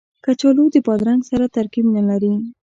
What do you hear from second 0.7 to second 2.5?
د بادرنګ سره ترکیب نه لري